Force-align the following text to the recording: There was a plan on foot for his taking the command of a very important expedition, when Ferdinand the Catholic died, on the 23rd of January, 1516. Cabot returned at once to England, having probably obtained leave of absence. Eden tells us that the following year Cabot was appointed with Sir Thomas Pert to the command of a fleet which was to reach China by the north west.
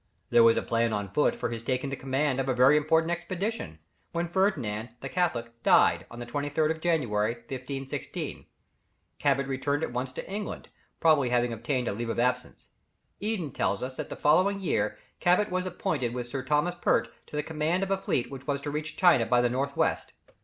There 0.31 0.41
was 0.43 0.57
a 0.57 0.63
plan 0.63 0.93
on 0.93 1.09
foot 1.13 1.35
for 1.35 1.49
his 1.51 1.61
taking 1.61 1.91
the 1.91 1.95
command 1.95 2.39
of 2.39 2.49
a 2.49 2.55
very 2.55 2.75
important 2.75 3.11
expedition, 3.11 3.77
when 4.13 4.27
Ferdinand 4.27 4.89
the 4.99 5.09
Catholic 5.09 5.61
died, 5.61 6.07
on 6.09 6.17
the 6.17 6.25
23rd 6.25 6.71
of 6.71 6.81
January, 6.81 7.33
1516. 7.35 8.47
Cabot 9.19 9.45
returned 9.45 9.83
at 9.83 9.93
once 9.93 10.11
to 10.13 10.27
England, 10.27 10.69
having 11.03 11.29
probably 11.29 11.51
obtained 11.51 11.87
leave 11.95 12.09
of 12.09 12.17
absence. 12.17 12.69
Eden 13.19 13.51
tells 13.51 13.83
us 13.83 13.95
that 13.97 14.09
the 14.09 14.15
following 14.15 14.59
year 14.59 14.97
Cabot 15.19 15.51
was 15.51 15.67
appointed 15.67 16.15
with 16.15 16.27
Sir 16.27 16.43
Thomas 16.43 16.73
Pert 16.81 17.07
to 17.27 17.35
the 17.35 17.43
command 17.43 17.83
of 17.83 17.91
a 17.91 17.97
fleet 18.01 18.31
which 18.31 18.47
was 18.47 18.59
to 18.61 18.71
reach 18.71 18.97
China 18.97 19.27
by 19.27 19.39
the 19.39 19.51
north 19.51 19.77
west. 19.77 20.13